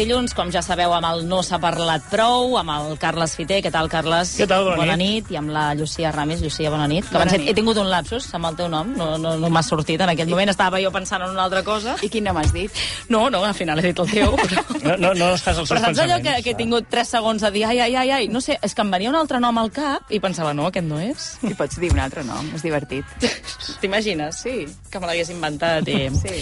[0.00, 3.60] Dilluns, com ja sabeu, amb el No s'ha parlat prou, amb el Carles Fiter.
[3.64, 4.32] Què tal, Carles?
[4.40, 4.64] Què tal?
[4.70, 5.26] Bona bona nit.
[5.26, 5.32] nit.
[5.34, 6.40] I amb la Llucia Ramis.
[6.44, 7.04] Llucia, bona nit.
[7.06, 7.50] Que Bona abans he, nit.
[7.52, 10.30] he tingut un lapsus amb el teu nom, no, no, no m'ha sortit en aquell
[10.32, 10.50] moment.
[10.52, 11.96] Estava jo pensant en una altra cosa.
[12.02, 12.72] I quin nom has dit?
[13.12, 14.36] No, no, al final he dit el teu.
[14.40, 14.64] Però...
[14.80, 17.10] No, no, no es fas els seus Però saps allò que, que he tingut 3
[17.18, 19.40] segons a dir ai, ai, ai, ai, no sé, és que em venia un altre
[19.42, 21.26] nom al cap i pensava, no, aquest no és.
[21.44, 23.04] I pots dir un altre nom, és divertit.
[23.82, 24.40] T'imagines?
[24.40, 24.64] Sí.
[24.90, 25.88] Que me l'hagués inventat.
[25.88, 26.08] I...
[26.16, 26.40] Sí.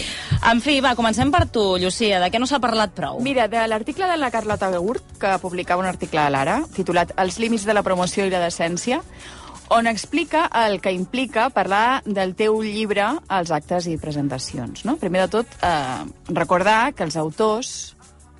[0.49, 2.21] En fi, va, comencem per tu, Llucia.
[2.23, 3.19] De què no s'ha parlat prou?
[3.25, 7.39] Mira, de l'article de la Carlota Gurt, que publicava un article a l'Ara, titulat Els
[7.41, 9.01] límits de la promoció i la decència,
[9.69, 14.85] on explica el que implica parlar del teu llibre als actes i presentacions.
[14.85, 14.97] No?
[14.97, 17.95] Primer de tot, eh, recordar que els autors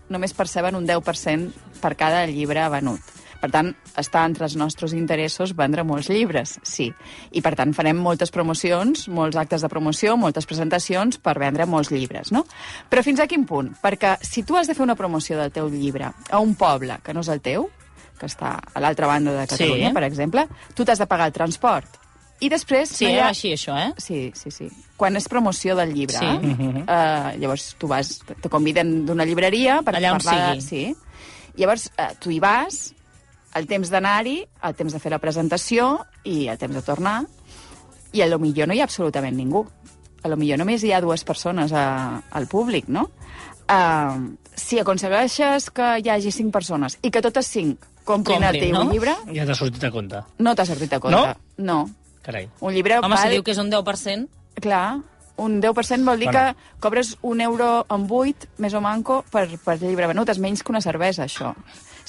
[0.09, 3.01] només perceben un 10% per cada llibre venut.
[3.39, 6.89] Per tant, està entre els nostres interessos vendre molts llibres, sí.
[7.31, 11.91] I, per tant, farem moltes promocions, molts actes de promoció, moltes presentacions per vendre molts
[11.91, 12.43] llibres, no?
[12.91, 13.71] Però fins a quin punt?
[13.81, 17.13] Perquè si tu has de fer una promoció del teu llibre a un poble que
[17.15, 17.69] no és el teu,
[18.19, 19.93] que està a l'altra banda de Catalunya, Sí.
[19.95, 20.43] per exemple,
[20.75, 21.95] tu t'has de pagar el transport.
[22.41, 22.89] I després...
[22.91, 23.29] Sí, no ha...
[23.31, 23.93] així, això, eh?
[23.97, 24.67] Sí, sí, sí.
[24.99, 26.59] Quan és promoció del llibre, Sí.
[26.83, 30.55] eh, llavors tu vas, te conviden d'una llibreria per Allà on parlar...
[30.55, 30.93] De, sigui.
[30.93, 30.95] sí.
[31.59, 32.93] Llavors eh, tu hi vas,
[33.55, 37.23] el temps d'anar-hi, el temps de fer la presentació i el temps de tornar,
[38.13, 39.65] i a lo millor no hi ha absolutament ningú.
[40.23, 43.09] A lo millor només hi ha dues persones a, al públic, no?
[43.69, 48.57] Uh, si aconsegueixes que hi hagi cinc persones i que totes cinc comprin, Comprin, el
[48.59, 48.91] teu no?
[48.91, 50.23] llibre, Ja t'ha sortit a compte.
[50.39, 51.35] no t'ha sortit a compte.
[51.57, 51.83] No?
[52.25, 52.49] Carai.
[52.59, 53.35] Un llibre Home, si val...
[53.37, 54.27] diu que és un 10%,
[54.59, 54.99] Clar,
[55.37, 56.55] un 10% vol dir Bueno.
[56.55, 60.27] que cobres un euro en 8, més o manco, per, per llibre venut.
[60.27, 61.53] És menys que una cervesa, això.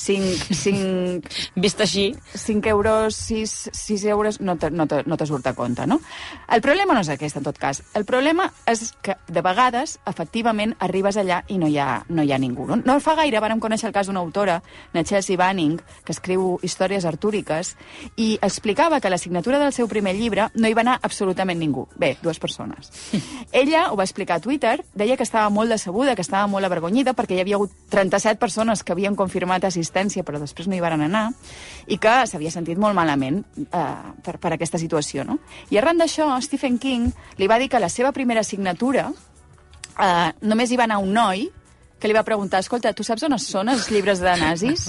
[0.01, 1.29] 5, 5,
[1.63, 5.55] vist així, 5 euros, 6, 6 euros, no te, no, te, no te surt a
[5.55, 6.01] compte, no?
[6.49, 7.83] El problema no és aquest, en tot cas.
[7.95, 12.33] El problema és que, de vegades, efectivament, arribes allà i no hi ha, no hi
[12.33, 12.67] ha ningú.
[12.71, 14.61] No, no fa gaire vàrem conèixer el cas d'una autora,
[14.95, 17.75] na Chelsea Banning, que escriu històries artúriques,
[18.17, 21.61] i explicava que a la signatura del seu primer llibre no hi va anar absolutament
[21.61, 21.87] ningú.
[22.01, 22.91] Bé, dues persones.
[23.53, 27.15] Ella ho va explicar a Twitter, deia que estava molt decebuda, que estava molt avergonyida,
[27.19, 31.03] perquè hi havia hagut 37 persones que havien confirmat assistència, però després no hi van
[31.03, 31.31] anar,
[31.91, 35.25] i que s'havia sentit molt malament eh, per, per aquesta situació.
[35.25, 35.39] No?
[35.71, 40.71] I arran d'això, Stephen King li va dir que la seva primera signatura eh, només
[40.71, 41.49] hi va anar un noi
[42.01, 44.87] que li va preguntar, escolta, tu saps on són els llibres de nazis?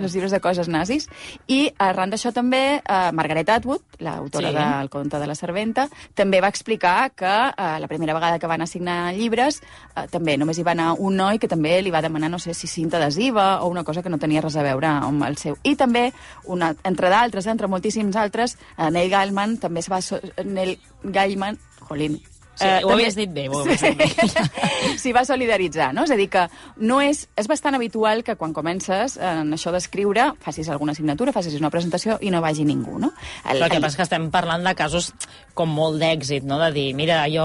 [0.00, 1.06] els llibres de coses nazis?
[1.46, 4.56] I arran d'això també, eh, Margaret Atwood, l'autora Sí.
[4.56, 4.62] sí.
[4.62, 8.62] del conte de la serventa, també va explicar que eh, la primera vegada que van
[8.64, 9.60] assignar llibres
[9.94, 12.54] eh, també només hi va anar un noi que també li va demanar, no sé
[12.54, 15.56] si cinta adhesiva o una cosa que no tenia res a veure amb el seu.
[15.62, 16.12] I també,
[16.44, 20.00] una, entre d'altres, entre moltíssims altres, eh, Neil Gaiman també es va...
[20.00, 21.58] So Neil Gaiman...
[21.84, 22.14] Jolín,
[22.54, 24.08] sí, ho havies dit bé, ho havies dit bé.
[25.02, 26.04] s'hi va solidaritzar, no?
[26.06, 26.46] És a dir, que
[26.82, 31.56] no és, és bastant habitual que quan comences en això d'escriure facis alguna assignatura, facis
[31.60, 33.12] una presentació i no vagi ningú, no?
[33.44, 35.12] El, El que passa és que estem parlant de casos
[35.54, 36.58] com molt d'èxit, no?
[36.62, 37.44] De dir, mira, jo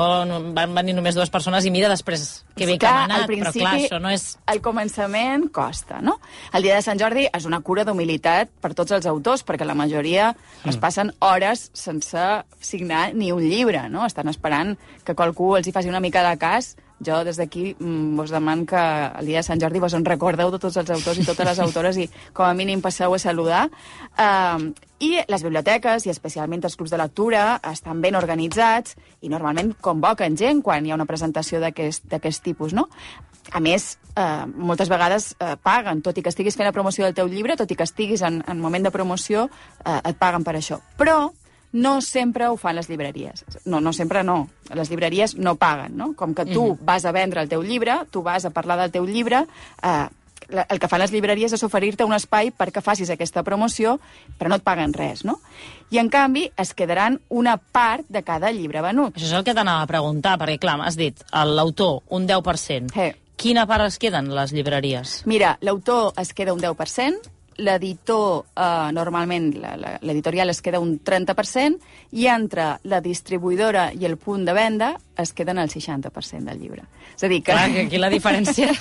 [0.55, 3.63] van venir només dues persones i mira després que bé que hem anat, al principi,
[3.63, 4.25] però clar, això no és...
[4.51, 6.17] Al començament costa, no?
[6.53, 9.75] El dia de Sant Jordi és una cura d'humilitat per tots els autors, perquè la
[9.79, 10.79] majoria es Mm.
[10.79, 14.05] passen hores sense signar ni un llibre, no?
[14.05, 16.75] Estan esperant que qualcú els hi faci una mica de cas.
[17.05, 18.75] Jo, des d'aquí, mm, vos demano que
[19.19, 21.59] el dia de Sant Jordi vos en recordeu de tots els autors i totes les
[21.59, 23.69] autores i, com a mínim, passeu a saludar.
[24.17, 29.73] Uh, I les biblioteques, i especialment els clubs de lectura, estan ben organitzats i normalment
[29.79, 32.89] convoquen gent quan hi ha una presentació d'aquest tipus, no?
[33.51, 37.15] A més, eh, moltes vegades eh, paguen, tot i que estiguis fent la promoció del
[37.17, 39.47] teu llibre, tot i que estiguis en, en moment de promoció,
[39.85, 40.81] eh, et paguen per això.
[40.99, 41.31] Però
[41.71, 43.45] no sempre ho fan les llibreries.
[43.65, 44.47] No, no sempre no.
[44.73, 46.13] Les llibreries no paguen, no?
[46.17, 49.05] Com que tu vas a vendre el teu llibre, tu vas a parlar del teu
[49.05, 49.45] llibre,
[49.83, 50.07] eh,
[50.49, 53.97] el que fan les llibreries és oferir-te un espai perquè facis aquesta promoció,
[54.39, 55.39] però no et paguen res, no?
[55.89, 59.17] I, en canvi, es quedaran una part de cada llibre venut.
[59.17, 62.95] Això és el que t'anava a preguntar, perquè, clar, m'has dit, l'autor, un 10%.
[62.97, 63.11] Eh.
[63.39, 65.21] Quina part es queden les llibreries?
[65.29, 69.51] Mira, l'autor es queda un 10%, l'editor, eh, normalment,
[70.01, 71.79] l'editorial es queda un 30%,
[72.17, 76.83] i entre la distribuïdora i el punt de venda es queden el 60% del llibre.
[77.15, 77.51] És a dir, que...
[77.51, 78.73] Clar, que aquí la diferència...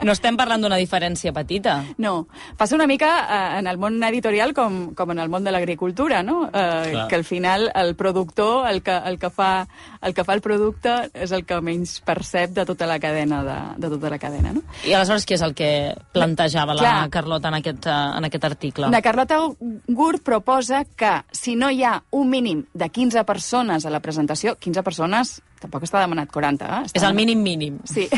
[0.00, 1.74] No estem parlant d'una diferència petita.
[2.00, 2.24] No,
[2.56, 6.22] passa una mica eh, en el món editorial com, com en el món de l'agricultura,
[6.24, 6.46] no?
[6.46, 7.04] Eh, Clar.
[7.10, 9.66] que al final el productor, el que, el, que fa,
[10.00, 13.58] el que fa el producte, és el que menys percep de tota la cadena, de,
[13.76, 14.64] de tota la cadena, no?
[14.88, 15.70] I aleshores què és el que
[16.16, 17.10] plantejava la Clar.
[17.12, 18.88] Carlota en aquest, eh, en aquest article?
[18.88, 19.42] La Carlota
[19.86, 24.56] Gurt proposa que si no hi ha un mínim de 15 persones a la presentació,
[24.56, 26.82] 15 persones, tampoc està demanat 40, eh?
[26.88, 27.78] Està És el mínim mínim.
[27.84, 28.08] Sí.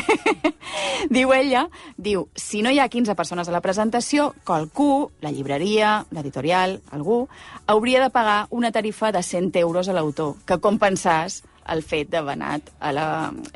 [1.13, 1.67] diu ella,
[1.97, 7.27] diu, si no hi ha 15 persones a la presentació, qualcú, la llibreria, l'editorial, algú,
[7.67, 12.33] hauria de pagar una tarifa de 100 euros a l'autor, que compensàs el fet d'haver
[12.35, 13.05] anat a la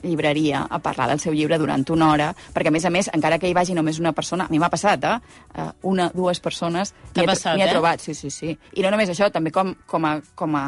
[0.04, 3.36] llibreria a parlar del seu llibre durant una hora, perquè, a més a més, encara
[3.40, 5.18] que hi vagi només una persona, a mi m'ha passat, eh?
[5.56, 6.94] Eh, Una, dues persones...
[7.12, 7.72] T'ha m'hi he tro- passat, he eh?
[7.74, 8.54] trobat, sí, sí, sí.
[8.80, 10.66] I no només això, també com, com a, com a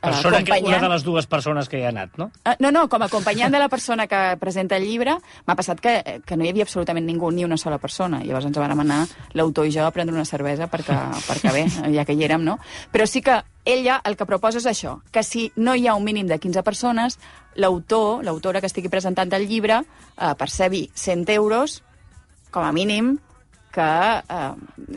[0.00, 2.30] Persona que, una de les dues persones que hi ha anat, no?
[2.44, 5.16] Ah, No, no, com a acompanyant de la persona que presenta el llibre,
[5.46, 8.22] m'ha passat que, que no hi havia absolutament ningú, ni una sola persona.
[8.24, 9.02] Llavors ens vam anar
[9.34, 10.96] l'autor i jo a prendre una cervesa perquè,
[11.26, 11.66] perquè bé,
[11.96, 12.58] ja que hi érem, no?
[12.92, 16.04] Però sí que ella el que proposa és això, que si no hi ha un
[16.04, 17.18] mínim de 15 persones,
[17.56, 21.82] l'autor, l'autora que estigui presentant el llibre, eh, percebi 100 euros,
[22.50, 23.18] com a mínim,
[23.76, 23.88] que
[24.18, 24.52] eh,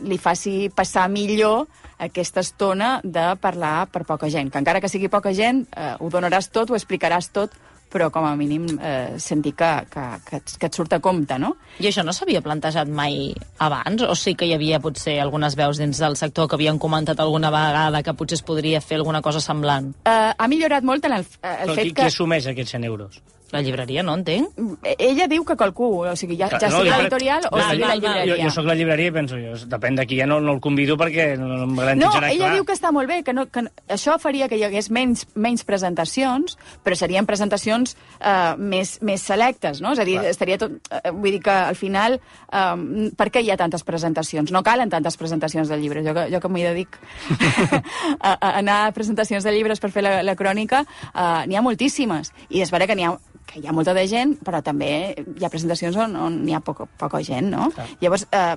[0.08, 1.66] li faci passar millor
[2.00, 4.48] aquesta estona de parlar per poca gent.
[4.50, 7.52] Que encara que sigui poca gent, eh, ho donaràs tot, ho explicaràs tot,
[7.90, 11.34] però com a mínim eh, sentir que, que, que, et- que et surt a compte,
[11.42, 11.56] no?
[11.82, 14.04] I això no s'havia plantejat mai abans?
[14.06, 17.50] O sí que hi havia potser algunes veus dins del sector que havien comentat alguna
[17.50, 19.90] vegada que potser es podria fer alguna cosa semblant?
[20.06, 22.00] Eh, ha millorat molt en el, eh, el Però fet qui, que...
[22.04, 23.18] qui assumeix aquests 100 euros?
[23.50, 24.52] La llibreria, no entenc?
[24.96, 28.00] Ella diu que qualcú, o sigui, ja, ja no, sigui l'editorial o sigui la val.
[28.00, 28.44] Jo, llibreria.
[28.44, 30.96] jo sóc la llibreria i penso, jo, depèn de qui, ja no, no el convido
[31.00, 32.54] perquè no, no m'agrada No, enxitxarar, ella clar.
[32.54, 35.26] diu que està molt bé, que, no, que no- això faria que hi hagués menys,
[35.34, 36.54] menys presentacions,
[36.84, 39.92] però serien presentacions eh, més, més selectes, no?
[39.96, 40.30] És a dir, Clar.
[40.30, 40.78] estaria tot...
[41.00, 42.20] Eh, vull dir que al final,
[42.52, 44.52] eh, per què hi ha tantes presentacions?
[44.54, 46.06] No calen tantes presentacions de llibres.
[46.06, 47.00] Jo que, jo que m'hi dedic
[48.20, 51.64] a, a anar a presentacions de llibres per fer la, la crònica, eh, n'hi ha
[51.66, 52.32] moltíssimes.
[52.50, 53.16] I és vera que n'hi ha
[53.50, 56.60] que hi ha molta de gent, però també hi ha presentacions on, on hi ha
[56.62, 57.72] poca, poca gent, no?
[57.74, 57.88] Clar.
[58.00, 58.56] Llavors, eh,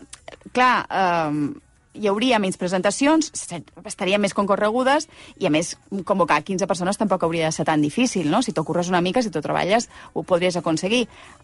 [0.54, 1.60] clar, eh,
[1.94, 5.06] hi hauria menys presentacions, se- estarien més concorregudes
[5.38, 5.75] i, a més,
[6.10, 8.42] convocar 15 persones tampoc hauria de ser tan difícil, no?
[8.42, 11.04] Si t'ho curres una mica, si t'ho treballes, ho podries aconseguir.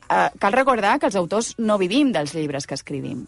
[0.10, 3.26] Eh, cal recordar que els autors no vivim dels llibres que escrivim.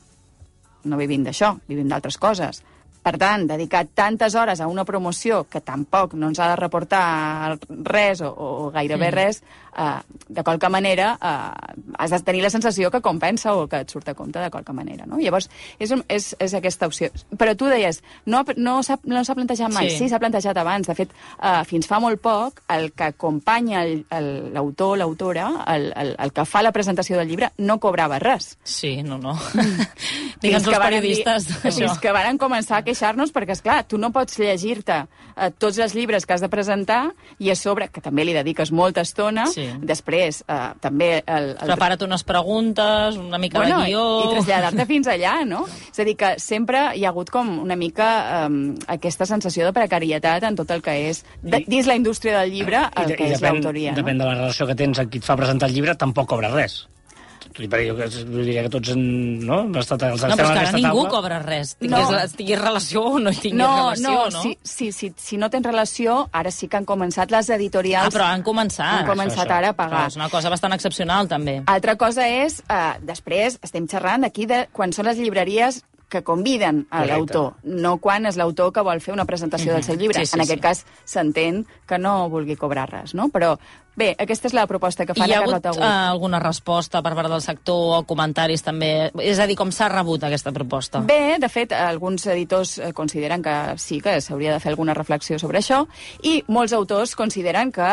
[0.84, 2.64] No vivim d'això, vivim d'altres coses.
[3.02, 7.58] Per tant, dedicar tantes hores a una promoció que tampoc no ens ha de reportar
[7.70, 9.16] res o, o gairebé mm.
[9.16, 9.42] res,
[9.78, 13.90] eh, de qualque manera eh, has de tenir la sensació que compensa o que et
[13.90, 15.06] surt a compte de qualque manera.
[15.08, 15.20] No?
[15.20, 15.50] Llavors,
[15.80, 17.10] és, és, és aquesta opció.
[17.38, 19.90] Però tu deies, no, no s'ha no plantejat mai.
[19.90, 20.04] Sí.
[20.04, 20.88] Sí, s'ha plantejat abans.
[20.88, 21.12] De fet,
[21.42, 26.46] eh, fins fa molt poc, el que acompanya l'autor o l'autora, el, el, el que
[26.46, 28.56] fa la presentació del llibre, no cobrava res.
[28.64, 29.36] Sí, no, no.
[30.42, 31.50] Digue'ns els periodistes.
[31.62, 31.76] Això.
[31.82, 35.96] fins que varen començar queixar-nos perquè, és clar tu no pots llegir-te eh, tots els
[35.96, 37.02] llibres que has de presentar
[37.40, 39.66] i a sobre, que també li dediques molta estona, Sí.
[39.82, 44.04] després eh, també el, el, Prepara't unes preguntes, una mica bueno, de guió...
[44.22, 45.64] i, i traslladar-te fins allà, no?
[45.92, 48.10] És a dir, que sempre hi ha hagut com una mica
[48.48, 52.40] um, aquesta sensació de precarietat en tot el que és, de, I- dins la indústria
[52.42, 53.96] del llibre, el de- que és l'autoria.
[53.98, 54.26] Depèn No?
[54.26, 56.82] de la relació que tens amb qui et fa presentar el llibre, tampoc cobra res.
[57.62, 57.96] I per jo,
[58.32, 59.02] diria que tots en,
[59.46, 59.62] no?
[59.68, 61.10] hem estat, els No, però és que ara ningú taula.
[61.14, 61.76] cobra res.
[61.82, 62.00] No.
[62.02, 64.42] Tingués, tingués relació o no hi tingués No, relació, no, no?
[64.42, 68.08] Si, si, si, si no tens relació, ara sí que han començat les editorials...
[68.10, 69.02] Ah, però han començat.
[69.02, 69.58] Han començat això.
[69.58, 69.98] ara a pagar.
[70.06, 71.62] Però és una cosa bastant excepcional, també.
[71.68, 76.84] Altra cosa és, eh, després, estem xerrant aquí de quan són les llibreries que conviden
[76.92, 80.20] a l'autor, no quan és l'autor que vol fer una presentació del seu llibre.
[80.20, 80.66] Sí, sí, en aquest sí.
[80.66, 83.30] cas s'entén que no vulgui cobrar res, no?
[83.32, 83.54] Però
[83.96, 85.88] bé, aquesta és la proposta que fa hi la ha hagut Carlota uh, Gurt.
[86.12, 88.92] alguna resposta per part del sector o comentaris també?
[89.24, 91.02] És a dir, com s'ha rebut aquesta proposta?
[91.08, 95.40] Bé, de fet, alguns editors eh, consideren que sí, que s'hauria de fer alguna reflexió
[95.40, 95.86] sobre això,
[96.28, 97.92] i molts autors consideren que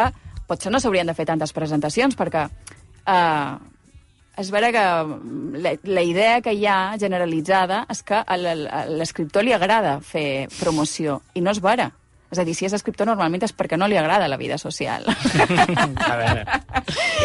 [0.51, 3.78] potser no s'haurien de fer tantes presentacions, perquè eh,
[4.39, 4.83] és vera que
[5.59, 11.21] la, la idea que hi ha generalitzada és que a l'escriptor li agrada fer promoció,
[11.35, 11.91] i no és vera.
[12.29, 15.07] És a dir, si és escriptor normalment és perquè no li agrada la vida social.
[15.09, 16.45] A veure,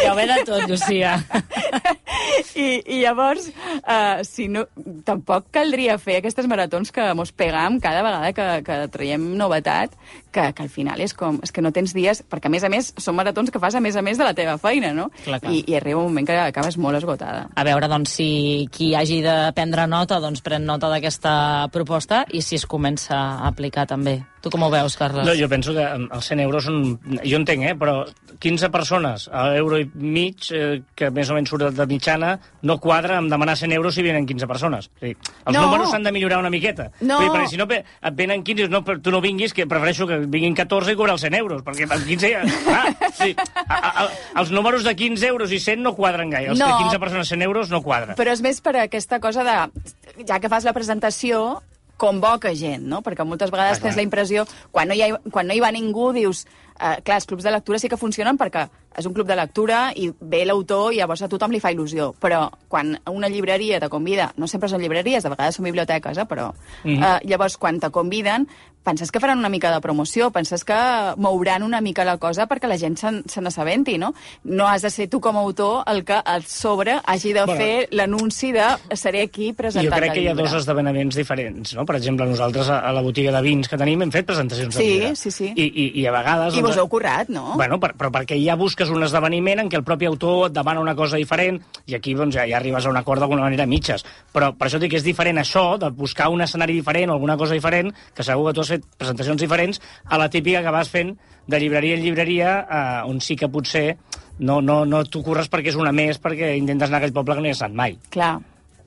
[0.00, 1.18] Ja ho ve de tot, Llucia.
[2.54, 3.48] I, i llavors,
[3.82, 4.66] uh, si no,
[5.06, 9.94] tampoc caldria fer aquestes maratons que mos pegam cada vegada que, que traiem novetat,
[10.34, 11.38] que, que al final és com...
[11.44, 12.22] És que no tens dies...
[12.30, 14.34] Perquè, a més a més, són maratons que fas a més a més de la
[14.36, 15.08] teva feina, no?
[15.24, 15.54] Clar, clar.
[15.54, 17.46] I, I arriba un moment que acabes molt esgotada.
[17.54, 18.28] A veure, doncs, si
[18.74, 21.34] qui hagi de prendre nota, doncs pren nota d'aquesta
[21.74, 24.20] proposta i si es comença a aplicar també.
[24.44, 25.24] Tu com ho veus, Carles?
[25.24, 26.82] No, jo penso que els 100 euros són...
[27.24, 27.76] Jo entenc, eh?
[27.80, 28.02] Però
[28.44, 32.78] 15 persones a euro i mig, eh, que més o menys surt de mitjana, no
[32.80, 34.90] quadra amb demanar 100 euros si venen 15 persones.
[35.00, 35.16] És dir,
[35.46, 35.66] els No.
[35.66, 36.90] números s'han de millorar una miqueta.
[37.00, 37.20] No.
[37.20, 40.54] Dir, perquè si no et venen 15, no, tu no vinguis, que prefereixo que vinguin
[40.54, 42.30] 14 i cobrar els 100 euros, perquè amb 15...
[42.30, 43.34] Ja, ah, sí,
[43.66, 44.08] a, a, a,
[44.40, 46.50] els números de 15 euros i 100 no quadren gaire.
[46.50, 46.66] Els No.
[46.66, 48.14] de 15 persones 100 euros no quadra.
[48.14, 50.24] Però és més per aquesta cosa de...
[50.26, 51.62] Ja que fas la presentació,
[51.96, 53.02] convoca gent, no?
[53.02, 54.46] Perquè moltes vegades Ah, tens la impressió...
[54.70, 56.46] Quan no, hi ha, quan no hi va ningú, dius...
[56.74, 58.64] Eh, clar, els clubs de lectura sí que funcionen perquè
[58.96, 62.12] és un club de lectura i ve l'autor i llavors a tothom li fa il·lusió.
[62.20, 66.26] Però quan una llibreria te convida, no sempre són llibreries, de vegades són biblioteques, eh,
[66.26, 66.52] però...
[66.84, 67.02] Mhm.
[67.02, 68.48] eh, llavors, quan te conviden,
[68.84, 70.74] penses que faran una mica de promoció, penses que
[71.16, 74.10] mouran una mica la cosa perquè la gent se n'assabenti, no?
[74.44, 77.56] No has de ser tu com a autor el que a sobre hagi de Bueno.
[77.60, 81.86] fer l'anunci de seré aquí presentant Jo crec que hi ha dos esdeveniments diferents, no?
[81.86, 84.80] Per exemple, nosaltres a, a la botiga de vins que tenim hem fet presentacions de
[84.82, 85.16] Sí, llibre.
[85.16, 85.52] sí, sí.
[85.56, 86.52] I, i, i a vegades...
[86.52, 87.54] I doncs, vos heu currat, no?
[87.56, 90.82] Bueno, per, però perquè ja busques un esdeveniment en què el propi autor et demana
[90.82, 94.04] una cosa diferent i aquí doncs, ja, ja arribes a un acord d'alguna manera mitges.
[94.32, 97.36] Però per això dic que és diferent això, de buscar un escenari diferent o alguna
[97.40, 100.90] cosa diferent, que segur que tu has fet presentacions diferents, a la típica que vas
[100.90, 101.14] fent
[101.46, 103.96] de llibreria en llibreria, eh, on sí que potser
[104.38, 107.36] no, no, no t'ho curres perquè és una més, perquè intentes anar a aquell poble
[107.36, 107.98] que no hi has anat mai.
[108.10, 108.34] Clar.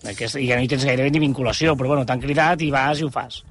[0.04, 2.70] Que és, I ja no hi tens gairebé ni vinculació, però bueno, t'han cridat i
[2.74, 3.42] vas i ho fas.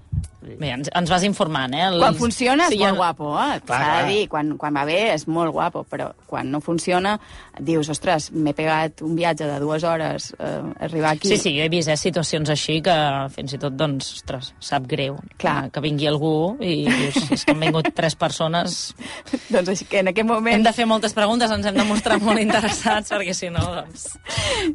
[0.47, 1.83] Bé, ens, ens vas informant, eh?
[1.89, 3.61] Els- Quan funciona és Sí, ja molt no- guapo, eh?
[3.67, 4.07] Clar, S'ha de clar.
[4.13, 7.19] dir, quan, quan va bé és molt guapo, però quan no funciona
[7.59, 11.29] dius, ostres, m'he pegat un viatge de dues hores eh, arribar aquí.
[11.29, 12.95] Sí, sí, jo he vist eh, situacions així que
[13.35, 15.17] fins i tot, doncs, ostres, sap greu.
[15.41, 15.71] Clar.
[15.73, 18.95] Que vingui algú i dius, és que han vingut tres persones.
[19.55, 20.55] doncs així que en aquest moment...
[20.55, 24.07] Hem de fer moltes preguntes, ens hem de mostrar molt interessats, perquè si no, doncs...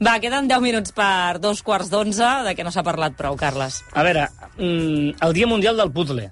[0.01, 3.83] Va, queden 10 minuts per dos quarts d'onze, de què no s'ha parlat prou, Carles.
[3.93, 4.25] A veure,
[4.57, 6.31] mm, el Dia Mundial del Puzzle.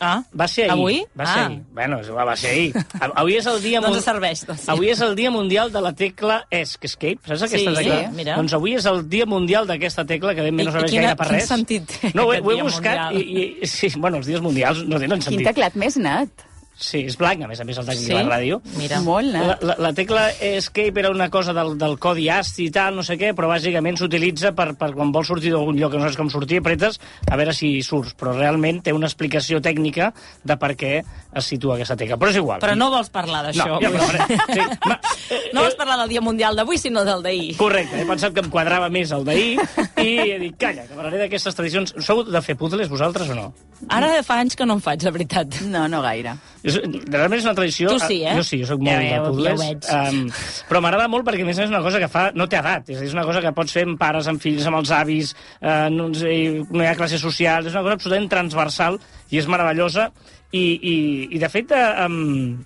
[0.00, 0.72] Ah, Va ser ahir.
[0.76, 0.98] Avui?
[1.18, 1.46] Va ser ah.
[1.48, 1.62] ahir.
[1.74, 2.72] Bueno, va, va ser ahir.
[3.02, 3.80] A- Avui és el dia...
[3.82, 4.70] Ens serveix, doncs, sí.
[4.70, 7.18] Avui és el dia mundial de la tecla Escape.
[7.26, 8.10] Saps aquesta Sí, tecla?
[8.14, 8.36] mira.
[8.38, 11.16] Doncs avui és el dia mundial d'aquesta tecla, que ben bé no serveix quina- gaire
[11.18, 11.48] per quin res.
[11.50, 13.18] sentit té No, ho he, ho he buscat mundial?
[13.18, 15.48] i, i, sí, bueno, els dies mundials no tenen Quin sentit.
[15.50, 16.46] teclat més net.
[16.78, 18.12] Sí, és blanc, a més a més, el tècnic Sí?
[18.12, 18.60] de la ràdio.
[18.78, 19.00] Mira.
[19.02, 19.32] Molt.
[19.34, 23.02] La, la, la tecla Escape era una cosa del, del codi ASCII i tal, no
[23.02, 26.16] sé què, però bàsicament s'utilitza per, per quan vols sortir d'algun lloc que no saps
[26.20, 30.12] com sortir, apretes a veure si surts, però realment té una explicació tècnica
[30.46, 32.16] de per què es situa aquesta tecla.
[32.16, 32.62] Però és igual.
[32.62, 33.66] Però no vols parlar d'això.
[33.66, 35.00] No, ja, però, sí, ma,
[35.54, 37.56] No vols parlar del Dia Mundial d'avui, sinó del d'ahir.
[37.58, 39.56] Correcte, he pensat que em quadrava més el d'ahir
[39.98, 41.94] i he dit, calla, que parlaré d'aquestes tradicions.
[42.06, 43.48] Sou de fer puzzles vosaltres o no?
[43.94, 45.58] Ara fa anys que no en faig, la veritat.
[45.68, 46.36] No, no gaire.
[46.68, 46.76] És,
[47.08, 47.90] realment és una tradició...
[47.94, 48.36] Tu sí, eh?
[48.36, 49.88] Jo sí, jo soc Ja molt veu, de puzzles.
[49.88, 49.98] ja.
[50.12, 50.30] Um,
[50.68, 52.28] però m'agrada molt perquè, a més, és una cosa que fa...
[52.38, 54.80] No té edat, és, és una cosa que pots fer amb pares, amb fills, amb
[54.80, 56.32] els avis, uh, no, sé,
[56.70, 59.00] no hi ha classes socials, és una cosa absolutament transversal
[59.32, 60.10] i és meravellosa.
[60.52, 60.96] I, i,
[61.36, 62.56] i de fet, uh, um,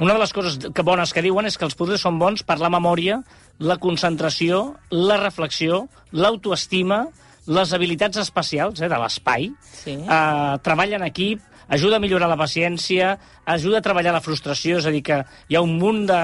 [0.00, 2.58] una de les coses que bones que diuen és que els puzzles són bons per
[2.60, 3.20] la memòria,
[3.64, 7.06] la concentració, la reflexió, l'autoestima,
[7.46, 9.94] les habilitats espacials eh, de l'espai, Sí.
[10.02, 14.86] eh, treball en equip, ajuda a millorar la paciència, ajuda a treballar la frustració, és
[14.86, 16.20] a dir, que hi ha un munt de,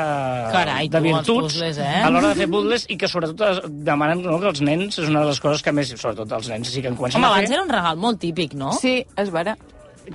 [0.55, 2.01] Carai, de virtuts puzzles, eh?
[2.03, 5.25] a l'hora de fer puzzles i que sobretot demanen no, que els nens, és una
[5.25, 7.51] de les coses que més, sobretot els nens, sí que en comencen Home, a abans
[7.51, 7.59] fer.
[7.59, 8.73] era un regal molt típic, no?
[8.79, 9.57] Sí, és vera.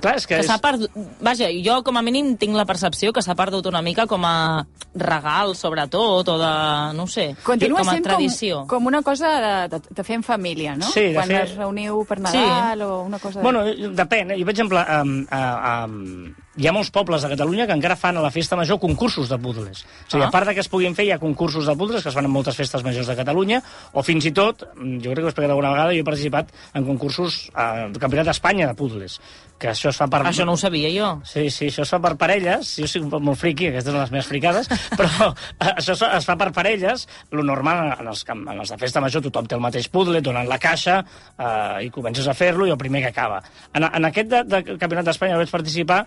[0.00, 0.46] Clar, és que, Que és...
[0.46, 0.90] s'ha perdut...
[1.24, 4.66] Vaja, jo com a mínim tinc la percepció que s'ha perdut una mica com a
[4.94, 6.50] regal, sobretot, o de...
[6.98, 8.58] no ho sé, Continua com a sent tradició.
[8.66, 10.86] com, com una cosa de, de, de fer en família, no?
[10.92, 13.40] Sí, de Quan fer- es reuniu per Nadal o una cosa...
[13.40, 14.34] Bueno, depèn.
[14.36, 18.16] Jo, per exemple, um, uh, um, hi ha molts pobles de Catalunya que encara fan
[18.18, 19.84] a la festa major concursos de puzzles.
[19.84, 20.28] O sigui, Ah.
[20.28, 22.24] a part de que es puguin fer, hi ha concursos de puzzles que es fan
[22.26, 23.62] en moltes festes majors de Catalunya,
[23.92, 26.04] o fins i tot, mm, jo crec que ho he explicat alguna vegada, jo he
[26.04, 29.20] participat en concursos uh, del Campionat d'Espanya de puzzles,
[29.58, 30.22] que això es fa per...
[30.26, 31.20] Això no ho sabia jo.
[31.26, 32.76] Sí, sí, això es fa per parelles.
[32.78, 36.52] Jo soc molt friqui, aquestes són les meves fricades, però eh, això es fa- per
[36.52, 37.08] parelles.
[37.34, 40.46] Lo normal, en els, en els de festa major, tothom té el mateix puzzle, donen
[40.48, 41.00] la caixa
[41.38, 43.42] eh, i comences a fer-lo i el primer que acaba.
[43.74, 46.04] En, en aquest de, de Campionat d'Espanya vaig participar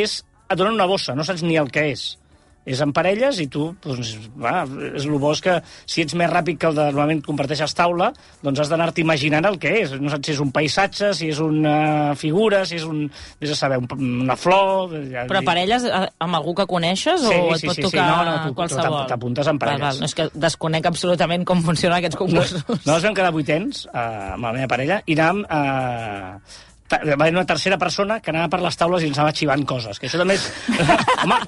[0.00, 2.18] és et donen una bossa, no saps ni el que és.
[2.64, 4.60] és en parelles i tu, doncs, va,
[4.94, 8.12] és el bo és que si ets més ràpid que el de normalment comparteixes taula,
[8.40, 9.96] doncs has d'anar-te imaginant el que és.
[9.98, 13.10] No saps si és un paisatge, si és una figura, si és un,
[13.42, 13.88] vés a saber, un,
[14.22, 14.94] una flor...
[15.10, 17.88] Ja, Però parelles eh, amb algú que coneixes Sí, o et sí, pot sí, sí.
[17.90, 18.84] tocar No, no, tu- tu qualsevol?
[19.00, 19.80] t'ap- t'apuntes en parelles.
[19.82, 19.98] Val, val.
[19.98, 22.62] No, és que desconec absolutament com funcionen aquests No, concursos.
[22.68, 25.42] nosaltres vam quedar vuitens eh, amb la meva parella i anàvem...
[25.50, 29.64] Eh, va haver una tercera persona que anava per les taules i ens anava xivant
[29.68, 30.46] coses, que això també és...
[31.24, 31.38] Home,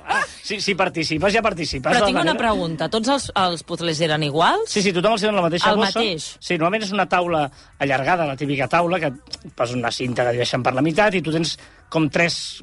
[0.44, 1.88] si, si participes, ja participes.
[1.90, 2.88] Però tinc una pregunta.
[2.92, 4.68] Tots els, els puzzles eren iguals?
[4.70, 6.00] Sí, sí, tothom els dona la mateixa El bossa.
[6.00, 6.28] mateix.
[6.38, 7.46] Sí, normalment és una taula
[7.78, 9.12] allargada, la típica taula, que
[9.54, 11.56] poses una cinta que divideixen per la meitat i tu tens
[11.92, 12.62] com tres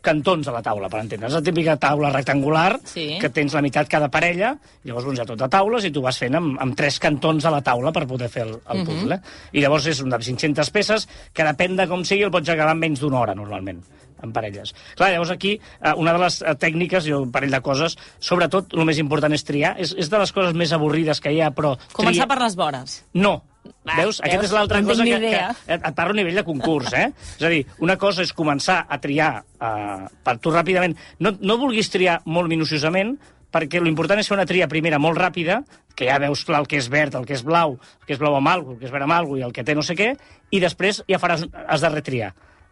[0.00, 1.28] cantons a la taula, per entendre.
[1.28, 3.18] És la típica taula rectangular Sí.
[3.20, 6.02] que tens la meitat cada parella, llavors doncs, hi ha tot de taules i tu
[6.02, 8.76] vas fent amb, amb tres cantons a la taula per poder fer el, Mhm.
[8.80, 9.20] el puzzle.
[9.52, 12.72] I llavors és un de 500 peces que depèn de com sigui el pots acabar
[12.72, 13.82] en menys d'una hora, normalment
[14.22, 14.74] en parelles.
[14.96, 18.74] Clar, llavors aquí, eh, una de les eh, tècniques, jo un parell de coses, sobretot
[18.74, 21.50] el més important és triar, és, és de les coses més avorrides que hi ha,
[21.52, 21.78] però...
[21.92, 23.04] Començar tria- per les vores.
[23.14, 23.42] no.
[23.64, 24.20] Va, veus?
[24.20, 24.48] Aquesta veus?
[24.48, 27.10] és l'altra No cosa que, que et parlo a nivell de concurs, eh?
[27.38, 30.96] És a dir, una cosa és començar a triar eh, per tu ràpidament.
[31.20, 33.16] No, no vulguis triar molt minuciosament,
[33.50, 35.60] perquè l'important és fer una tria primera molt ràpida,
[35.96, 38.20] que ja veus clar el que és verd, el que és blau, el que és
[38.20, 39.96] blau amb alguna el que és verd amb alguna i el que té no sé
[39.98, 40.14] què,
[40.54, 42.30] i després ja faràs, has de retriar.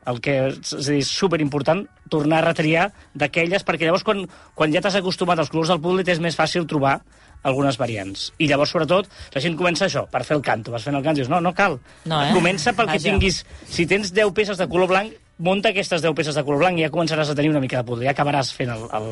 [0.09, 2.87] El que és, és és superimportant tornar a retriar
[3.19, 4.23] d'aquelles, perquè llavors quan,
[4.57, 7.01] quan ja t'has acostumat als colors del puzzle t'és més fàcil trobar
[7.43, 8.33] algunes variants.
[8.39, 10.73] I llavors, sobretot, la gent comença això, per fer el canto.
[10.75, 11.79] Vas fent el canto i dius, no, no cal.
[12.05, 12.35] No, eh?
[12.37, 13.13] Comença pel que Vaja.
[13.13, 13.45] tinguis...
[13.69, 16.87] Si tens 10 peces de color blanc, munta aquestes 10 peces de color blanc i
[16.87, 18.07] ja començaràs a tenir una mica de puzzle.
[18.09, 19.09] Ja acabaràs fent el, el,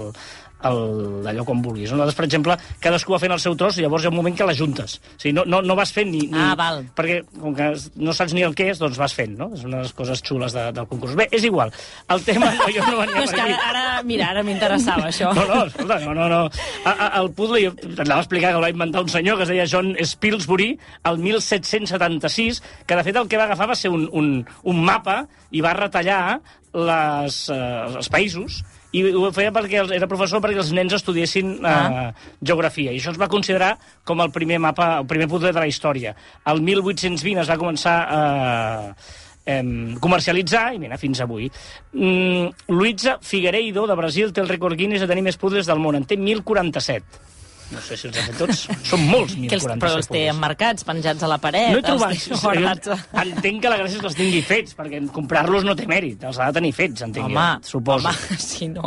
[0.66, 1.92] el, allò com vulguis.
[1.92, 4.36] Nosaltres, per exemple, cadascú va fent el seu tros i llavors hi ha un moment
[4.36, 4.96] que les juntes.
[4.98, 6.24] O sigui, no, no, no vas fent ni...
[6.32, 6.82] ni Ah, val.
[6.96, 7.68] Perquè, com que
[8.02, 9.50] no saps ni el que és, doncs vas fent, no?
[9.54, 11.14] És una de les coses xules de, del concurs.
[11.18, 11.72] Bé, és igual.
[12.12, 12.50] El tema...
[12.56, 15.30] No, jo no venia No, és que ara, ara mira, ara m'interessava això.
[15.36, 16.42] No, no, escolta, no, no, no.
[16.84, 19.46] A, a, el puzzle, jo t'anava a explicar que el va inventar un senyor que
[19.46, 20.72] es deia John Spilsbury
[21.12, 24.32] el 1776, que de fet el que va agafar va ser un, un,
[24.64, 26.15] un mapa i va retallar
[26.76, 27.60] les, eh,
[27.96, 28.62] els països
[28.96, 32.12] i ho feia perquè els- era professor perquè els nens estudiessin eh, Ah.
[32.40, 32.92] geografia.
[32.92, 36.14] I això es va considerar com el primer mapa, el primer puzzle de la història.
[36.46, 38.22] El 1820 es va començar a
[39.46, 41.50] eh, comercialitzar i mira, fins avui.
[41.92, 45.94] Mm, Luisa Figueiredo, de Brasil, té el rècord Guinness de tenir més puzzles del món.
[45.94, 47.04] En té 1.047.
[47.72, 48.60] No sé si els ha fet tots.
[48.90, 51.72] Són molts, 1.047 Que els, però els té emmarcats, penjats a la paret.
[51.74, 52.28] No he trobat.
[52.42, 55.86] guardats a- Entenc que la gràcia és que els tingui fets, perquè comprar-los no té
[55.90, 56.22] mèrit.
[56.28, 58.06] Els ha de tenir fets, entenc Home, jo, suposo.
[58.12, 58.86] home, si no...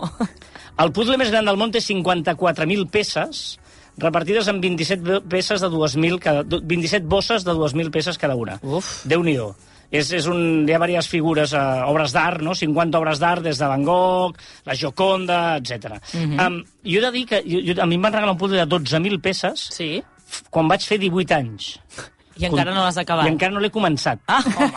[0.79, 3.59] El puzzle més gran del món té 54.000 peces,
[3.99, 8.55] repartides en 27 peces de 2.000 cada, 27 bosses de 2.000 peces cada una.
[8.63, 9.01] Uf.
[9.03, 9.49] Déu-n'hi-do.
[9.91, 12.53] És, és un, hi ha diverses figures, uh, obres d'art, no?
[12.53, 15.97] 50 obres d'art, des de Van Gogh, la Gioconda, etc.
[16.13, 16.19] Mm.
[16.19, 16.47] -hmm.
[16.47, 18.57] um, jo he de dir que jo, jo, a mi em van regalar un puzzle
[18.65, 20.03] de 12.000 peces Sí?
[20.49, 21.79] quan vaig fer 18 anys.
[22.37, 23.25] I encara no l'has acabat.
[23.25, 24.19] I encara no l'he començat.
[24.27, 24.71] Ah, home.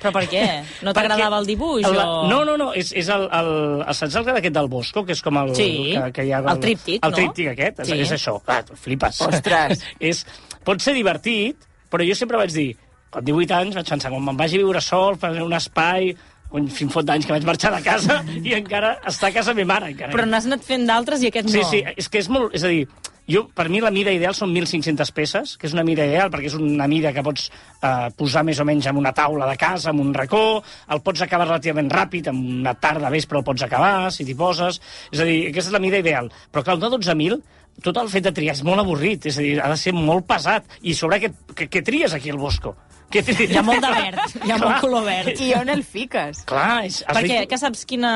[0.00, 0.44] Però per què?
[0.86, 1.84] No t'agradava el dibuix?
[1.84, 2.28] El, o...
[2.30, 3.50] No, no, no, és, és el, el,
[3.84, 5.54] el, saps el que aquest del Bosco, que és com el...
[5.58, 7.16] Sí, que, que hi ha, el tríptic, el no?
[7.18, 7.98] tríptic aquest, Sí.
[7.98, 9.20] és, és això, clar, tu flipes.
[9.26, 9.84] Ostres.
[10.10, 10.24] és,
[10.64, 12.70] pot ser divertit, però jo sempre vaig dir,
[13.10, 16.12] amb 18 anys vaig pensar, quan me'n vagi a viure sol, per un espai,
[16.56, 19.74] un fin fot d'anys que vaig marxar de casa i encara està a casa meva
[19.74, 19.92] mare.
[19.94, 20.14] Encara.
[20.14, 21.70] Però n'has anat fent d'altres i aquest Sí, no.
[21.70, 22.54] sí, és que és molt...
[22.56, 22.86] És a dir,
[23.30, 26.50] jo, per mi la mida ideal són 1.500 peces, que és una mida ideal perquè
[26.50, 29.92] és una mida que pots eh, posar més o menys en una taula de casa,
[29.94, 34.10] en un racó, el pots acabar relativament ràpid, en una tarda vespre el pots acabar,
[34.10, 34.80] si t'hi poses...
[35.12, 36.30] És a dir, aquesta és la mida ideal.
[36.50, 37.40] Però clar, el de 12.000,
[37.86, 40.26] tot el fet de triar és molt avorrit, és a dir, ha de ser molt
[40.26, 40.66] pesat.
[40.82, 42.74] I sobre què, què, què tries aquí al Bosco?
[43.10, 43.24] Què?
[43.50, 45.32] Hi ha molt de verd, hi ha molt color verd.
[45.42, 46.44] I on el fiques?
[46.46, 47.00] Clar, és...
[47.06, 48.12] has Perquè, que saps quina,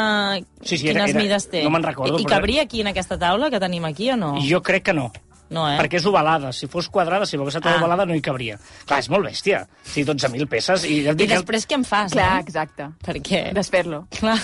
[0.62, 1.64] Sí, sí, era- quines era- mides té?
[1.66, 4.37] no me'n recordo, I, I cabria aquí en aquesta taula que tenim aquí o no?
[4.46, 5.11] Jo crec que no.
[5.54, 5.74] No, eh?
[5.76, 6.48] perquè és ovalada.
[6.57, 7.74] Si fos quadrada, si fos Ah.
[7.76, 8.57] ovalada, no hi cabria.
[8.88, 9.61] Clar, és molt bèstia.
[9.85, 10.87] Sí, 12.000 peces.
[10.88, 12.14] I, ja I després què en fas?
[12.16, 12.46] Clar, no?
[12.46, 12.87] exacte.
[13.04, 13.42] Perquè...
[13.54, 14.00] Desfer-lo.
[14.18, 14.38] Clar.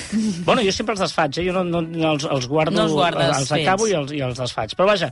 [0.44, 1.46] Bueno, jo sempre els desfaig, eh?
[1.48, 3.64] jo no, no, no els, els guardo, No els guardes els fets.
[3.66, 4.76] acabo i els, i els desfaig.
[4.76, 5.08] Però vaja,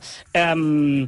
[0.53, 1.07] um,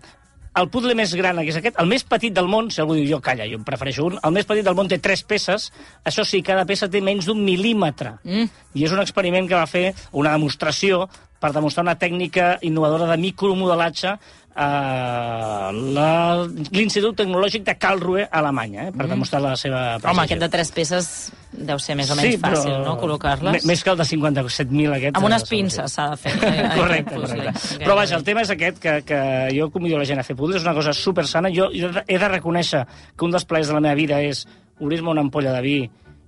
[0.59, 3.07] el puzzle més gran, que és aquest, el més petit del món, si algú diu
[3.07, 5.69] jo, calla, jo en prefereixo un, el més petit del món té tres peces,
[6.07, 8.17] això sí, cada peça té menys d'un mil·límetre.
[8.27, 8.49] Mm.
[8.75, 11.05] I és un experiment que va fer, una demostració,
[11.41, 14.15] per demostrar una tècnica innovadora de micromodelatge
[14.51, 20.11] a l'Institut Tecnològic de Karlsruhe, a Alemanya, eh, per demostrar la seva precisió.
[20.11, 21.07] Home, aquest de tres peces
[21.51, 23.65] deu ser més o menys fàcil, no?, col·locar-les.
[23.67, 25.15] Més que el de 57.000 aquest.
[25.19, 25.55] Amb unes eh, sí.
[25.55, 26.35] pinces s'ha de fer.
[26.49, 27.37] eh, correcte, correcte.
[27.37, 27.85] Gairebé.
[27.85, 29.21] Però vaja, el tema és aquest, que, que
[29.55, 31.53] jo convido la gent a fer puzzles, és una cosa super sana.
[31.55, 32.83] Jo he de, he de reconèixer
[33.15, 34.43] que un dels plaers de la meva vida és
[34.81, 35.79] obrir-me una ampolla de vi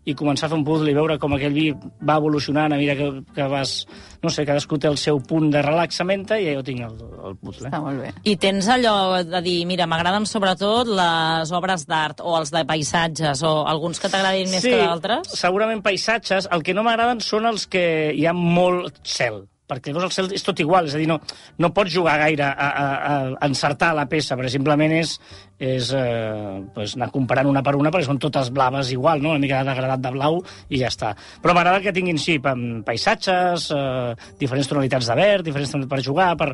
[0.06, 1.70] i començar a fer un puzzle i veure com aquell vi
[2.04, 3.76] va evolucionant a mesura que, que vas...
[4.24, 6.94] No sé, cadascú té el seu punt de relaxament i jo tinc el,
[7.28, 7.68] el puzzle.
[7.68, 8.12] Està molt bé.
[8.24, 8.96] I tens allò
[9.28, 14.12] de dir, mira, m'agraden sobretot les obres d'art o els de paisatges o alguns que
[14.12, 15.34] t'agradin més que d'altres?
[15.40, 16.48] segurament paisatges.
[16.56, 20.36] El que no m'agraden són els que hi ha molt cel perquè llavors el cel
[20.36, 21.20] és tot igual, és a dir, no,
[21.64, 22.88] no pots jugar gaire a, a,
[23.32, 25.16] a encertar la peça, perquè simplement és,
[25.64, 29.32] és eh, pues anar comparant una per una, perquè són totes blaves igual, no?
[29.34, 31.14] una mica de degradat de blau i ja està.
[31.42, 36.32] Però m'agrada que tinguin, sí, paisatges, eh, diferents tonalitats de verd, diferents tonalitats per jugar,
[36.40, 36.54] per...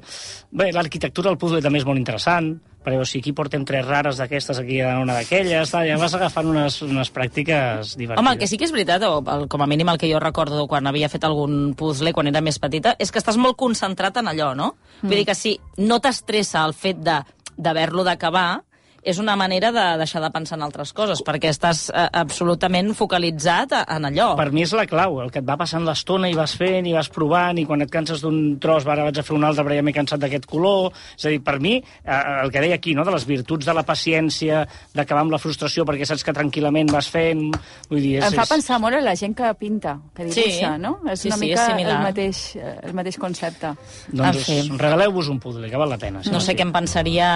[0.60, 4.20] Bé, l'arquitectura del puzzle també és molt interessant, perquè o sigui, aquí portem tres rares
[4.22, 8.22] d'aquestes, aquí hi ha una d'aquelles, ja vas agafant unes, unes pràctiques divertides.
[8.22, 10.22] Home, el que sí que és veritat, o el, com a mínim el que jo
[10.24, 14.22] recordo quan havia fet algun puzzle quan era més petita, és que estàs molt concentrat
[14.22, 14.74] en allò, no?
[15.02, 15.10] Mm.
[15.10, 18.64] Vull dir que si no t'estressa el fet d'haver-lo d'acabar,
[19.04, 23.76] és una manera de deixar de pensar en altres coses, perquè estàs eh, absolutament focalitzat
[23.82, 24.32] en allò.
[24.40, 26.96] Per mi és la clau, el que et va passant l'estona i vas fent i
[26.96, 29.78] vas provant, i quan et canses d'un tros, ara vaig a fer un altre, però
[29.80, 30.92] ja m'he cansat d'aquest color...
[31.20, 33.76] És a dir, per mi, eh, el que deia aquí, no?, de les virtuts de
[33.76, 34.64] la paciència,
[34.96, 37.46] d'acabar amb la frustració perquè saps que tranquil·lament vas fent...
[37.90, 40.84] Vull dir, és, em fa pensar molt en la gent que pinta, que dibuixa, sí.
[40.84, 40.96] no?
[41.10, 42.44] És sí, una sí, mica és el mateix,
[42.90, 43.74] el mateix concepte.
[44.16, 46.24] Doncs regaleu-vos un puzzle, que val la pena.
[46.26, 47.30] Sí, no sé què em pensaria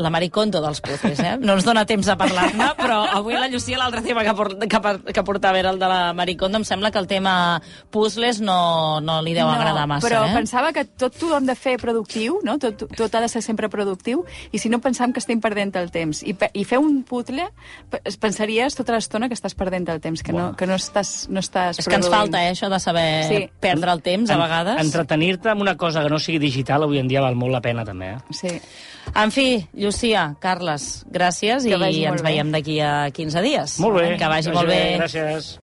[0.00, 1.36] la Maricondo dels puzzles, eh?
[1.40, 4.80] No ens dona temps a parlar-ne, però avui la Llucia, l'altre tema que, port, que,
[5.14, 7.34] que portava era el de la Maricondo, em sembla que el tema
[7.90, 10.06] puzzles no, no li deu no, agradar massa.
[10.06, 10.34] però eh?
[10.36, 12.58] pensava que tot ho hem de fer productiu, no?
[12.62, 15.90] tot, tot ha de ser sempre productiu, i si no pensam que estem perdent el
[15.94, 16.22] temps.
[16.26, 17.48] I, i fer un puzzle,
[18.20, 21.80] pensaries tota l'estona que estàs perdent el temps, que, no, que no estàs, no estàs
[21.80, 21.90] És produint.
[21.90, 23.42] que ens falta, eh, això de saber sí.
[23.60, 24.80] perdre el temps, a vegades.
[24.84, 27.84] Entretenir-te amb una cosa que no sigui digital avui en dia val molt la pena,
[27.88, 28.14] també.
[28.16, 28.36] Eh?
[28.36, 28.54] Sí.
[29.14, 33.78] En fi, Llucia, Carles, gràcies que i ens veiem d'aquí a 15 dies.
[33.82, 34.06] Molt bé.
[34.20, 34.82] Que vagi, que vagi molt bé.
[35.00, 35.50] Gràcies.